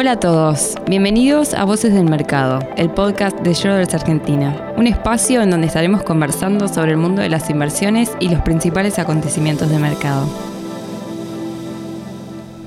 [0.00, 5.42] Hola a todos, bienvenidos a Voces del Mercado, el podcast de Schroders Argentina, un espacio
[5.42, 9.80] en donde estaremos conversando sobre el mundo de las inversiones y los principales acontecimientos de
[9.80, 10.28] mercado.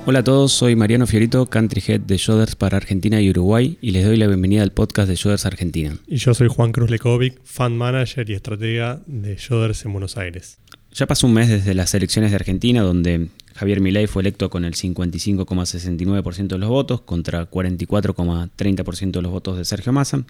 [0.04, 3.92] Hola a todos, soy Mariano Fiorito, Country Head de Schroders para Argentina y Uruguay y
[3.92, 5.96] les doy la bienvenida al podcast de Schroders Argentina.
[6.06, 10.58] Y yo soy Juan Cruz Lekovic, Fund Manager y Estratega de Schroders en Buenos Aires.
[10.92, 14.64] Ya pasó un mes desde las elecciones de Argentina, donde Javier Milei fue electo con
[14.64, 20.24] el 55,69% de los votos contra 44,30% de los votos de Sergio Massa,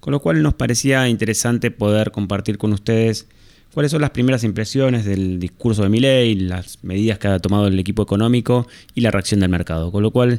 [0.00, 3.26] con lo cual nos parecía interesante poder compartir con ustedes
[3.72, 7.78] cuáles son las primeras impresiones del discurso de Milei, las medidas que ha tomado el
[7.78, 9.90] equipo económico y la reacción del mercado.
[9.90, 10.38] Con lo cual,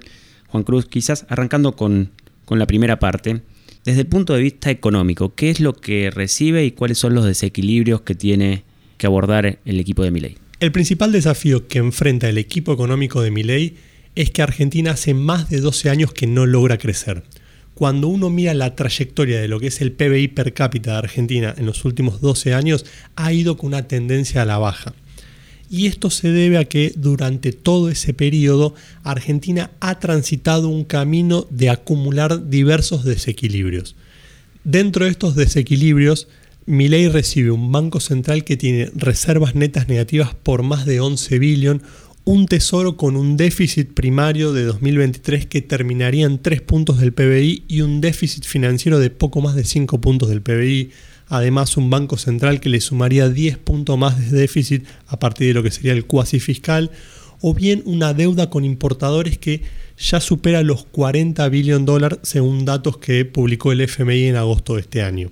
[0.49, 2.11] Juan Cruz, quizás arrancando con,
[2.45, 3.41] con la primera parte,
[3.85, 7.25] desde el punto de vista económico, ¿qué es lo que recibe y cuáles son los
[7.25, 8.63] desequilibrios que tiene
[9.03, 10.37] que abordar el equipo de Milei.
[10.63, 13.75] El principal desafío que enfrenta el equipo económico de Milei
[14.15, 17.25] es que Argentina hace más de 12 años que no logra crecer.
[17.73, 21.53] Cuando uno mira la trayectoria de lo que es el PBI per cápita de Argentina
[21.57, 22.85] en los últimos 12 años,
[23.17, 24.93] ha ido con una tendencia a la baja.
[25.69, 31.45] Y esto se debe a que durante todo ese periodo Argentina ha transitado un camino
[31.49, 33.97] de acumular diversos desequilibrios.
[34.63, 36.29] Dentro de estos desequilibrios,
[36.65, 41.83] Milei recibe un banco central que tiene reservas netas negativas por más de 11 billones,
[42.23, 47.65] un tesoro con un déficit primario de 2023 que terminaría en 3 puntos del PBI
[47.67, 50.91] y un déficit financiero de poco más de 5 puntos del PBI.
[51.27, 55.53] Además, un banco central que le sumaría 10 puntos más de déficit a partir de
[55.55, 56.91] lo que sería el cuasi fiscal,
[57.41, 59.63] o bien una deuda con importadores que
[59.97, 64.75] ya supera los 40 billones de dólares según datos que publicó el FMI en agosto
[64.75, 65.29] de este año.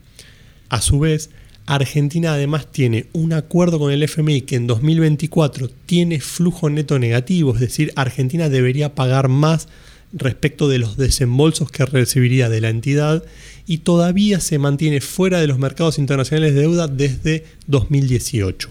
[0.71, 1.31] A su vez,
[1.65, 7.53] Argentina además tiene un acuerdo con el FMI que en 2024 tiene flujo neto negativo,
[7.53, 9.67] es decir, Argentina debería pagar más
[10.13, 13.25] respecto de los desembolsos que recibiría de la entidad
[13.67, 18.69] y todavía se mantiene fuera de los mercados internacionales de deuda desde 2018.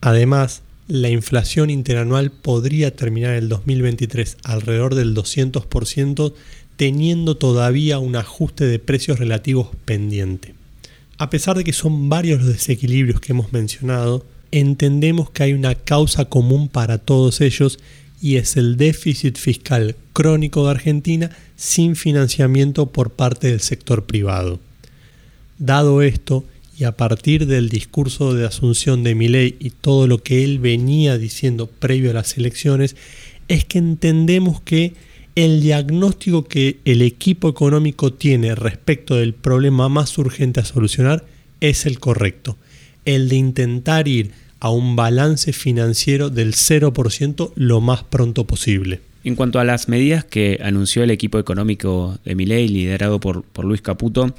[0.00, 6.34] Además, la inflación interanual podría terminar el 2023 alrededor del 200%,
[6.74, 10.60] teniendo todavía un ajuste de precios relativos pendiente.
[11.22, 15.76] A pesar de que son varios los desequilibrios que hemos mencionado, entendemos que hay una
[15.76, 17.78] causa común para todos ellos
[18.20, 24.58] y es el déficit fiscal crónico de Argentina sin financiamiento por parte del sector privado.
[25.60, 26.44] Dado esto,
[26.76, 31.18] y a partir del discurso de asunción de Milei y todo lo que él venía
[31.18, 32.96] diciendo previo a las elecciones,
[33.46, 34.94] es que entendemos que
[35.34, 41.24] el diagnóstico que el equipo económico tiene respecto del problema más urgente a solucionar
[41.60, 42.56] es el correcto,
[43.04, 49.00] el de intentar ir a un balance financiero del 0% lo más pronto posible.
[49.24, 53.80] En cuanto a las medidas que anunció el equipo económico de Milei, liderado por, Luis
[53.80, 54.34] Caputo,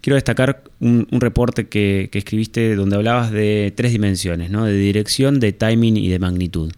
[0.00, 4.64] quiero destacar un, reporte que, que, escribiste donde hablabas de tres dimensiones, ¿no?
[4.64, 6.72] de dirección, de timing y de magnitud.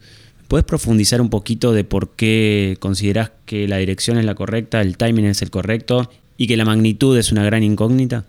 [0.55, 4.97] ¿Puedes profundizar un poquito de por qué consideras que la dirección es la correcta, el
[4.97, 8.25] timing es el correcto y que la magnitud es una gran incógnita?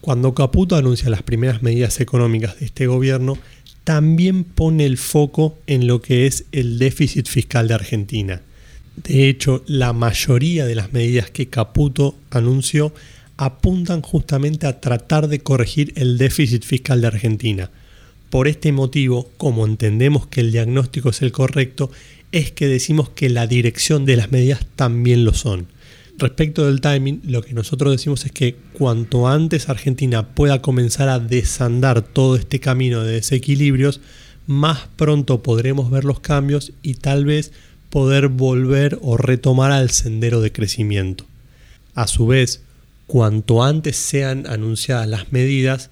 [0.00, 3.38] Cuando Caputo anuncia las primeras medidas económicas de este gobierno,
[3.82, 8.40] también pone el foco en lo que es el déficit fiscal de Argentina.
[8.94, 12.94] De hecho, la mayoría de las medidas que Caputo anunció
[13.36, 17.72] apuntan justamente a tratar de corregir el déficit fiscal de Argentina
[18.30, 21.90] por este motivo, como entendemos que el diagnóstico es el correcto,
[22.32, 25.68] es que decimos que la dirección de las medidas también lo son.
[26.16, 31.18] Respecto del timing, lo que nosotros decimos es que cuanto antes Argentina pueda comenzar a
[31.18, 34.00] desandar todo este camino de desequilibrios,
[34.46, 37.52] más pronto podremos ver los cambios y tal vez
[37.90, 41.24] poder volver o retomar al sendero de crecimiento.
[41.94, 42.62] A su vez,
[43.06, 45.90] cuanto antes sean anunciadas las medidas,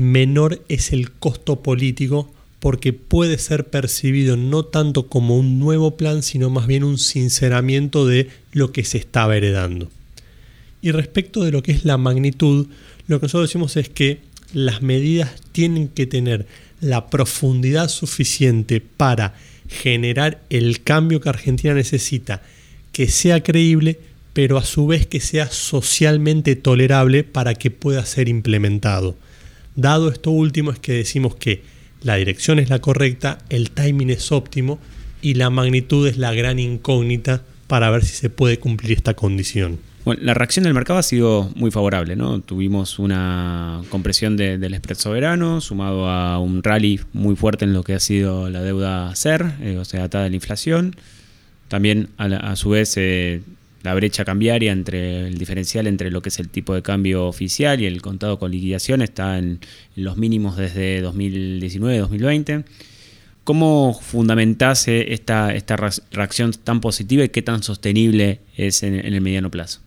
[0.00, 6.22] menor es el costo político porque puede ser percibido no tanto como un nuevo plan,
[6.22, 9.90] sino más bien un sinceramiento de lo que se estaba heredando.
[10.82, 12.66] Y respecto de lo que es la magnitud,
[13.06, 14.20] lo que nosotros decimos es que
[14.52, 16.46] las medidas tienen que tener
[16.80, 19.34] la profundidad suficiente para
[19.68, 22.42] generar el cambio que Argentina necesita,
[22.92, 24.00] que sea creíble,
[24.32, 29.16] pero a su vez que sea socialmente tolerable para que pueda ser implementado.
[29.80, 31.62] Dado esto último es que decimos que
[32.02, 34.78] la dirección es la correcta, el timing es óptimo
[35.22, 39.78] y la magnitud es la gran incógnita para ver si se puede cumplir esta condición.
[40.04, 42.42] Bueno, la reacción del mercado ha sido muy favorable, ¿no?
[42.42, 47.94] Tuvimos una compresión del spread soberano, sumado a un rally muy fuerte en lo que
[47.94, 50.94] ha sido la deuda SER, eh, o sea, atada a la inflación.
[51.68, 53.40] También, a, su vez, eh,
[53.82, 57.80] la brecha cambiaria entre el diferencial entre lo que es el tipo de cambio oficial
[57.80, 59.60] y el contado con liquidación está en,
[59.96, 62.64] los mínimos desde 2019-2020.
[63.44, 65.76] ¿Cómo fundamentás esta, esta
[66.12, 69.80] reacción tan positiva y qué tan sostenible es en el mediano plazo?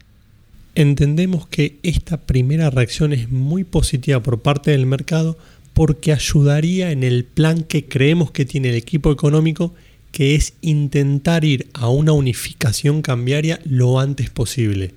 [0.75, 5.37] Entendemos que esta primera reacción es muy positiva por parte del mercado
[5.73, 9.73] porque ayudaría en el plan que creemos que tiene el equipo económico
[10.13, 14.93] que es intentar ir a una unificación cambiaria lo antes posible.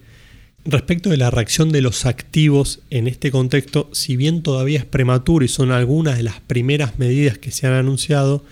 [0.66, 5.42] Respecto de la reacción de los activos en este contexto, si bien todavía es prematuro
[5.42, 8.44] y son algunas de las primeras medidas que se han anunciado,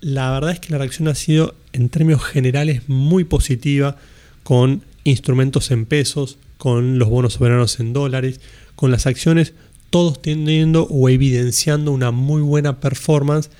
[0.00, 3.96] la verdad es que la reacción ha sido en términos generales muy positiva
[4.44, 8.40] con instrumentos en pesos, con los bonos soberanos en dólares,
[8.76, 9.52] con las acciones,
[9.90, 13.50] todos teniendo o evidenciando una muy buena performance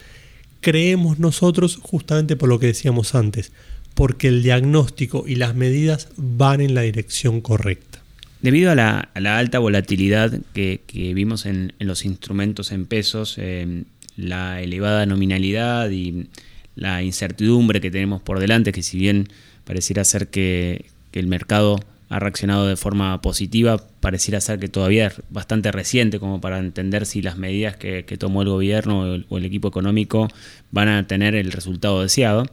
[0.63, 3.53] creemos nosotros justamente por lo que decíamos antes,
[3.95, 8.01] porque el diagnóstico y las medidas van en la dirección correcta.
[8.41, 10.81] Debido a la, alta volatilidad que,
[11.15, 13.85] vimos en, los instrumentos en pesos, eh,
[14.17, 16.29] la elevada nominalidad y
[16.75, 19.29] la incertidumbre que tenemos por delante, que si bien
[19.65, 21.79] pareciera ser que el mercado
[22.13, 23.79] ha reaccionado de forma positiva.
[24.01, 28.43] Pareciera ser que todavía es bastante reciente como para entender si las medidas que, tomó
[28.43, 30.29] el gobierno o el, equipo económico
[30.71, 32.45] van a tener el resultado deseado.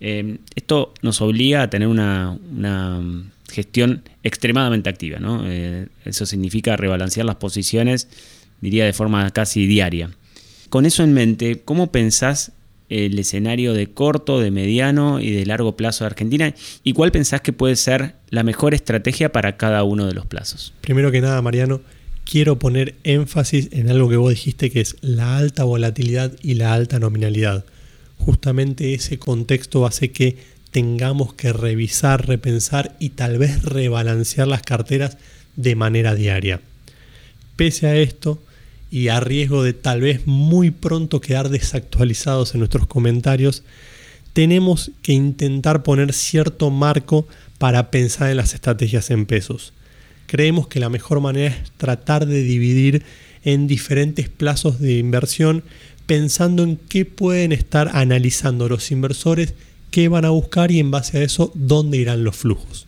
[0.00, 2.36] Eh, esto nos obliga a tener una,
[3.48, 5.20] gestión extremadamente activa.
[5.44, 8.08] Eh, eso significa rebalancear las posiciones,
[8.60, 10.10] diría de forma casi diaria.
[10.68, 12.50] Con eso en mente, ¿cómo pensás
[12.88, 16.54] el escenario de corto, de mediano y de largo plazo de Argentina
[16.84, 20.72] y cuál pensás que puede ser la mejor estrategia para cada uno de los plazos.
[20.80, 21.80] Primero que nada, Mariano,
[22.24, 26.74] quiero poner énfasis en algo que vos dijiste que es la alta volatilidad y la
[26.74, 27.64] alta nominalidad.
[28.18, 30.36] Justamente ese contexto hace que
[30.70, 35.16] tengamos que revisar, repensar y tal vez rebalancear las carteras
[35.56, 36.60] de manera diaria.
[37.56, 38.42] Pese a esto,
[38.90, 43.62] y a riesgo de tal vez muy pronto quedar desactualizados en nuestros comentarios,
[44.32, 47.26] tenemos que intentar poner cierto marco
[47.58, 49.72] para pensar en las estrategias en pesos.
[50.26, 53.02] Creemos que la mejor manera es tratar de dividir
[53.44, 55.62] en diferentes plazos de inversión
[56.06, 59.54] pensando en qué pueden estar analizando los inversores,
[59.90, 62.86] qué van a buscar y en base a eso dónde irán los flujos.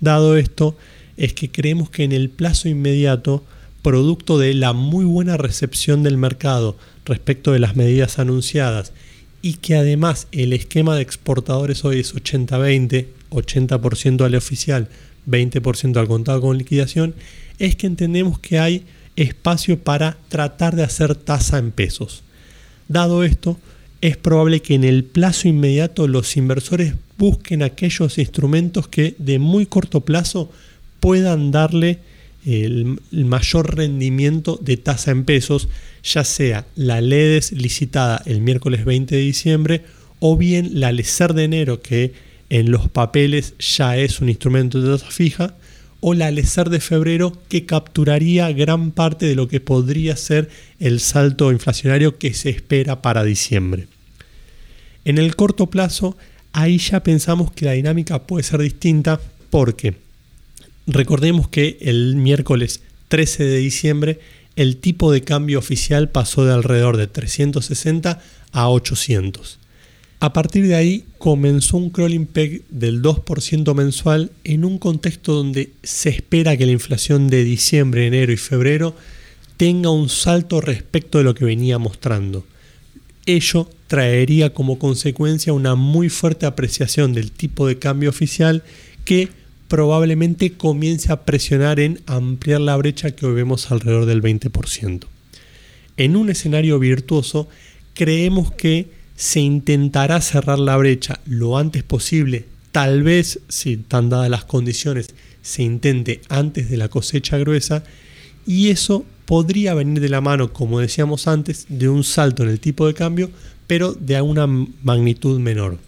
[0.00, 0.76] Dado esto,
[1.16, 3.44] es que creemos que en el plazo inmediato
[3.82, 8.92] producto de la muy buena recepción del mercado respecto de las medidas anunciadas
[9.42, 14.88] y que además el esquema de exportadores hoy es 80-20, 80%, al oficial,
[15.28, 17.14] 20% al contado con liquidación,
[17.58, 18.84] es que entendemos que hay
[19.16, 22.22] espacio para tratar de hacer tasa en pesos.
[22.88, 23.58] Dado esto,
[24.00, 29.66] es probable que en el plazo inmediato los inversores busquen aquellos instrumentos que de muy
[29.66, 30.50] corto plazo
[31.00, 31.98] puedan darle
[32.48, 35.68] el, mayor rendimiento de tasa en pesos,
[36.02, 39.82] ya sea la LEDES licitada el miércoles 20 de diciembre
[40.18, 42.12] o bien la LECER de enero que
[42.48, 45.54] en los papeles ya es un instrumento de tasa fija
[46.00, 50.48] o la LECER de febrero que capturaría gran parte de lo que podría ser
[50.80, 53.88] el salto inflacionario que se espera para diciembre.
[55.04, 56.16] En el corto plazo,
[56.52, 60.07] ahí ya pensamos que la dinámica puede ser distinta porque
[60.88, 64.20] Recordemos que el miércoles 13 de diciembre
[64.56, 68.20] el tipo de cambio oficial pasó de alrededor de 360
[68.52, 69.58] a 800.
[70.20, 75.72] A partir de ahí comenzó un crawling peg del 2% mensual en un contexto donde
[75.82, 78.96] se espera que la inflación de diciembre, enero y febrero
[79.58, 82.46] tenga un salto respecto de lo que venía mostrando.
[83.26, 88.64] Ello traería como consecuencia una muy fuerte apreciación del tipo de cambio oficial
[89.04, 89.28] que
[89.68, 95.04] probablemente comience a presionar en ampliar la brecha que hoy vemos alrededor del 20%.
[95.96, 97.48] En un escenario virtuoso,
[97.94, 104.30] creemos que se intentará cerrar la brecha lo antes posible, tal vez, si están dadas
[104.30, 107.82] las condiciones, se intente antes de la cosecha gruesa,
[108.46, 112.60] y eso podría venir de la mano, como decíamos antes, de un salto en el
[112.60, 113.30] tipo de cambio,
[113.66, 115.78] pero de una magnitud menor.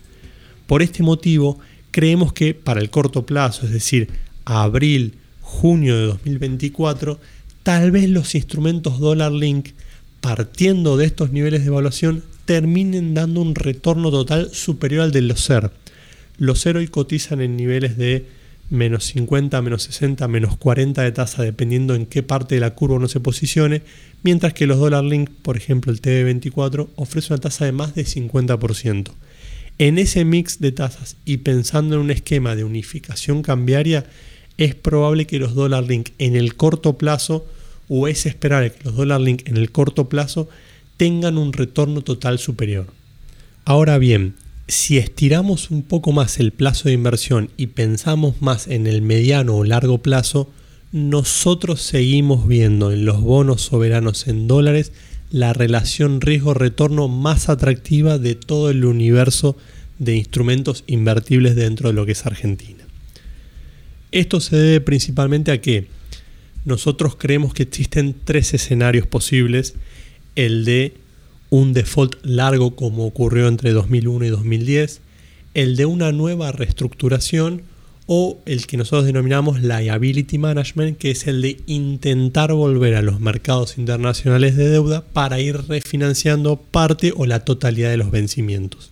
[0.66, 1.58] Por este motivo,
[1.90, 4.08] creemos que para el corto plazo, es decir,
[4.44, 7.18] abril, junio de 2024,
[7.62, 9.70] tal vez los instrumentos Dollar Link,
[10.20, 15.44] partiendo de estos niveles de evaluación, terminen dando un retorno total superior al de los
[15.44, 15.70] CER.
[16.38, 18.26] Los CER hoy cotizan en niveles de
[18.70, 22.96] menos 50, menos 60, menos 40 de tasa, dependiendo en qué parte de la curva
[22.96, 23.82] uno se posicione,
[24.22, 28.04] mientras que los Dollar Link, por ejemplo el TB24, ofrece una tasa de más de
[28.04, 29.10] 50%.
[29.80, 34.04] En ese mix de tasas y pensando en un esquema de unificación cambiaria,
[34.58, 37.46] es probable que los dólar link en el corto plazo,
[37.88, 40.50] o es esperable que los dólar link en el corto plazo
[40.98, 42.88] tengan un retorno total superior.
[43.64, 44.34] Ahora bien,
[44.68, 49.56] si estiramos un poco más el plazo de inversión y pensamos más en el mediano
[49.56, 50.50] o largo plazo,
[50.92, 54.92] nosotros seguimos viendo en los bonos soberanos en dólares
[55.30, 59.56] la relación riesgo-retorno más atractiva de todo el universo
[59.98, 62.84] de instrumentos invertibles dentro de lo que es Argentina.
[64.12, 65.86] Esto se debe principalmente a que
[66.64, 69.74] nosotros creemos que existen tres escenarios posibles,
[70.34, 70.94] el de
[71.48, 75.00] un default largo como ocurrió entre 2001 y 2010,
[75.54, 77.62] el de una nueva reestructuración
[78.12, 83.20] o el que nosotros denominamos liability management, que es el de intentar volver a los
[83.20, 88.90] mercados internacionales de deuda para ir refinanciando parte o la totalidad de los vencimientos.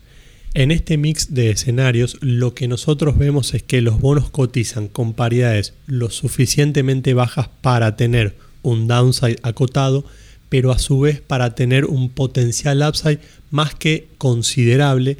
[0.54, 5.14] En este mix de escenarios, lo que nosotros vemos es que los bonos cotizan con
[5.14, 10.04] paridades lo suficientemente bajas para tener un downside acotado,
[10.48, 13.18] pero a su vez para tener un potencial upside
[13.50, 15.16] más que considerable,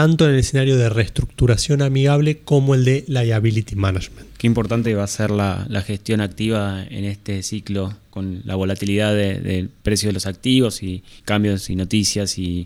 [0.00, 4.28] tanto en el escenario de reestructuración amigable como el de liability management.
[4.38, 9.68] Qué importante va a ser la, gestión activa en este ciclo con la volatilidad del
[9.68, 12.64] precio de los activos y cambios y noticias y,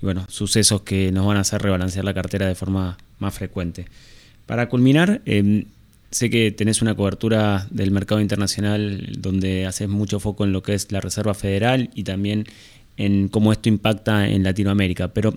[0.00, 3.86] bueno, sucesos que nos van a hacer rebalancear la cartera de forma más frecuente.
[4.46, 5.64] Para culminar, em,
[6.10, 10.72] Sé que tenés una cobertura del mercado internacional donde haces mucho foco en lo que
[10.72, 12.46] es la Reserva Federal y también
[12.96, 15.36] en cómo esto impacta en Latinoamérica, pero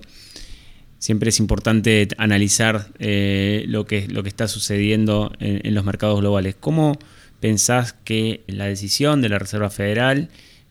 [1.02, 6.54] siempre es importante analizar eh, lo, que, lo que está sucediendo en, los mercados globales.
[6.54, 6.96] ¿Cómo
[7.40, 10.28] pensás que la decisión de la Reserva Federal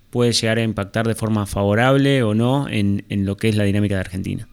[0.09, 3.65] puede llegar a impactar de forma favorable o no en, en lo que es la
[3.65, 4.47] dinámica de Argentina?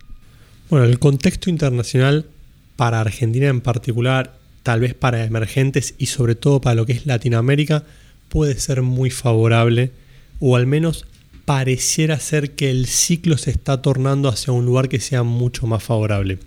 [0.69, 2.27] Bueno, el contexto internacional
[2.75, 7.07] para Argentina en particular tal vez para emergentes y sobre todo para lo que es
[7.07, 7.85] Latinoamérica,
[8.29, 9.93] puede ser muy favorable
[10.41, 11.07] o al menos
[11.49, 15.83] pareciera ser que el ciclo se está tornando hacia un lugar que sea mucho más
[15.83, 16.39] favorable.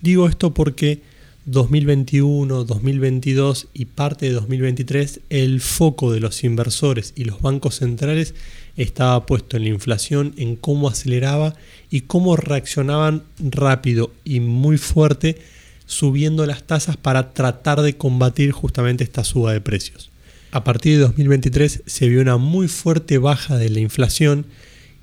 [0.00, 1.02] Digo esto porque
[1.44, 8.34] 2021, 2022 y parte de 2023 el foco de los inversores y los bancos centrales
[8.78, 11.54] estaba puesto en la inflación, en cómo aceleraba
[11.90, 15.42] y cómo reaccionaban rápido y muy fuerte
[15.84, 20.11] subiendo las tasas para tratar de combatir justamente esta suba de precios.
[20.52, 24.44] A partir de 2023 se vio una muy fuerte baja de la inflación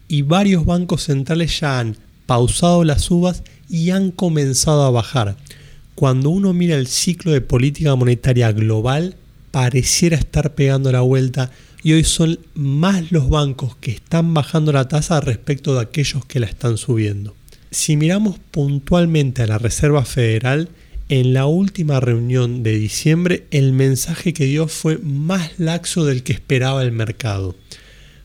[0.07, 5.37] y varios bancos centrales ya han pausado las subas y han comenzado a bajar.
[5.95, 9.15] Cuando uno mira el ciclo de política monetaria global,
[9.49, 11.49] pareciera estar pegando la vuelta
[11.81, 16.39] y hoy son más los bancos que están bajando la tasa respecto de aquellos que
[16.39, 17.35] la están subiendo.
[17.71, 20.69] Si miramos puntualmente a la Reserva Federal,
[21.09, 26.33] en la última reunión de diciembre el mensaje que dio fue más laxo del que
[26.33, 27.55] esperaba el mercado.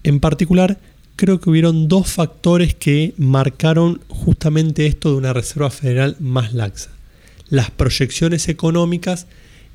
[0.03, 0.79] En particular,
[1.17, 6.91] creo que hubieron dos factores que marcaron justamente esto de una Reserva Federal más laxa.
[7.49, 9.27] Las proyecciones económicas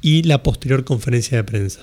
[0.02, 1.82] y la posterior conferencia de prensa.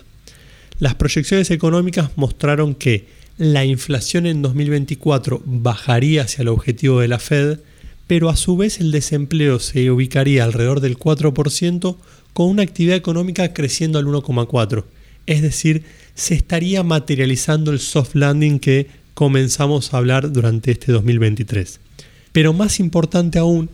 [0.79, 7.19] Las proyecciones económicas mostraron que la inflación en 2024 bajaría hacia el objetivo de la
[7.19, 7.59] Fed,
[8.07, 11.97] pero a su vez el desempleo se ubicaría alrededor del 4%
[12.33, 14.85] con una actividad económica creciendo al 1,4%.
[15.27, 15.83] Es decir,
[16.15, 21.81] se estaría materializando el soft landing que comenzamos a hablar durante este 2023.
[22.33, 23.71] Pero más importante aún,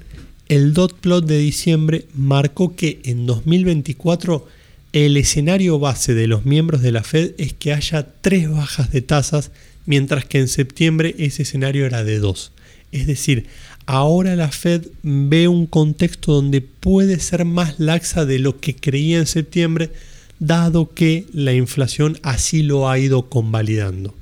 [0.49, 4.47] el dot plot de diciembre marcó que en 2024
[4.93, 9.03] el escenario base de los miembros de la Fed es que haya tres bajas de
[9.03, 9.51] tasas,
[9.87, 12.53] mientras que en septiembre ese escenario era de dos.
[12.93, 13.47] Es decir,
[13.87, 19.19] ahora la Fed ve un contexto donde puede ser más laxa de lo que creía
[19.19, 19.91] en septiembre,
[20.39, 24.15] dado que la inflación así lo ha ido convalidando.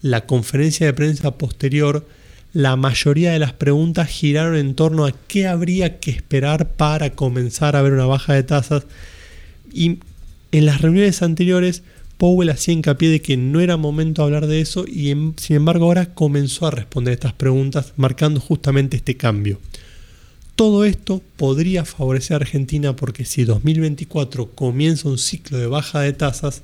[0.00, 2.06] La conferencia de prensa posterior,
[2.52, 7.76] la mayoría de las preguntas giraron en torno a qué habría que esperar para comenzar
[7.76, 8.84] a ver una baja de tasas
[9.72, 9.98] y
[10.52, 11.82] en las reuniones anteriores
[12.18, 15.86] Powell hacía hincapié de que no era momento de hablar de eso y sin embargo
[15.86, 19.58] ahora comenzó a responder estas preguntas marcando justamente este cambio.
[20.54, 26.14] Todo esto podría favorecer a Argentina porque si 2024 comienza un ciclo de baja de
[26.14, 26.62] tasas,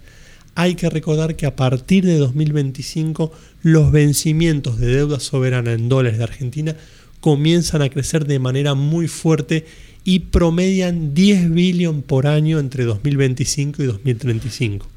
[0.55, 3.33] hay que recordar que a partir de 2025
[3.63, 6.77] los vencimientos de deuda soberana en dólares de Argentina
[7.21, 9.67] comienzan a crecer de manera muy fuerte
[10.05, 14.92] y promedian 10 billones por año entre 2025 y 2035.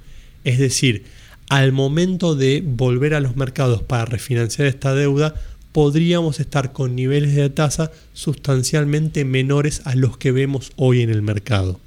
[0.45, 1.03] Es decir,
[1.49, 5.35] al momento de volver a los mercados para refinanciar esta deuda,
[5.73, 11.21] podríamos estar con niveles de tasa sustancialmente menores a los que vemos hoy en el
[11.21, 11.81] mercado.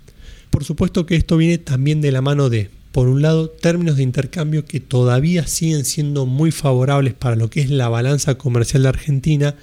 [0.50, 4.02] Por supuesto que esto viene también de la mano de, por un lado, términos de
[4.02, 8.88] intercambio que todavía siguen siendo muy favorables para lo que es la balanza comercial de
[8.90, 9.54] Argentina,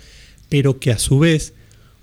[0.49, 1.53] pero que a su vez,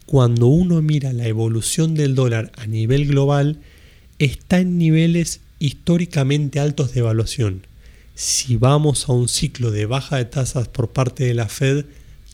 [0.06, 3.60] cuando uno mira la evolución del dólar a nivel global,
[4.18, 7.62] está en niveles históricamente altos de evaluación.
[8.16, 11.84] Si vamos a un ciclo de baja de tasas por parte de la Fed,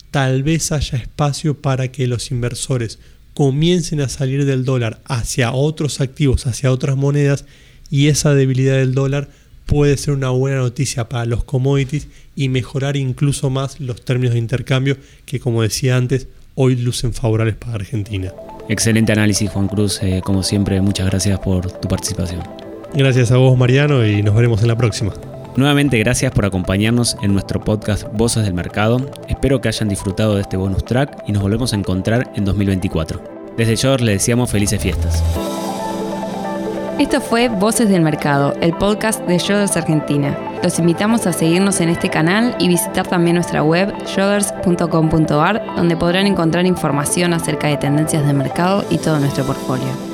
[0.09, 2.97] tal vez haya espacio para que los inversores
[3.35, 7.45] comiencen a salir del dólar hacia otros activos, hacia otras monedas,
[7.91, 9.29] y esa debilidad del dólar
[9.67, 14.39] puede ser una buena noticia para los commodities y mejorar incluso más los términos de
[14.39, 18.33] intercambio que, como decía antes, hoy lucen favorables para Argentina.
[18.69, 19.99] Excelente análisis, Juan Cruz.
[20.01, 22.68] Eh, como siempre, muchas gracias por tu participación.
[22.93, 25.13] Gracias a vos, Mariano, y nos veremos en la próxima.
[25.55, 29.09] Nuevamente gracias por acompañarnos en nuestro podcast Voces del Mercado.
[29.27, 33.21] Espero que hayan disfrutado de este bonus track y nos volvemos a encontrar en 2024.
[33.57, 35.23] Desde Shore le deseamos felices fiestas.
[36.97, 40.37] Esto fue Voces del Mercado, el podcast de Shoulders Argentina.
[40.63, 46.27] Los invitamos a seguirnos en este canal y visitar también nuestra web shoulders.com.ar, donde podrán
[46.27, 50.08] encontrar información acerca de tendencias de mercado y todo nuestro portfolio.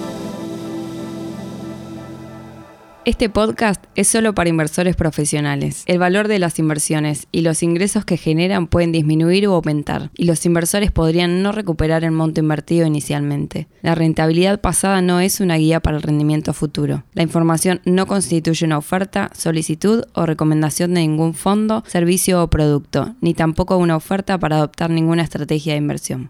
[3.05, 5.83] Este podcast es solo para inversores profesionales.
[5.85, 10.25] El valor de las inversiones y los ingresos que generan pueden disminuir o aumentar, y
[10.25, 13.67] los inversores podrían no recuperar el monto invertido inicialmente.
[13.83, 17.03] La rentabilidad pasada no es una guía para el rendimiento futuro.
[17.13, 23.13] La información no constituye una oferta, solicitud o recomendación de ningún fondo, servicio o producto,
[23.21, 26.24] ni tampoco una oferta para adoptar ninguna estrategia de inversión.